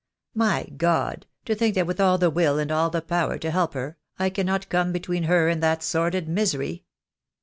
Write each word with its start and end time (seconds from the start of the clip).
My 0.33 0.63
God, 0.75 1.27
to 1.45 1.53
think 1.53 1.75
that 1.75 1.85
with 1.85 2.01
all 2.01 2.17
the 2.17 2.31
will 2.31 2.57
and 2.57 2.71
all 2.71 2.89
the 2.89 3.03
power 3.03 3.37
to 3.37 3.51
help 3.51 3.75
her, 3.75 3.99
I 4.17 4.31
cannot 4.31 4.67
come 4.69 4.91
between 4.91 5.25
her 5.25 5.47
and 5.47 5.61
that 5.61 5.83
sordid 5.83 6.27
misery. 6.27 6.85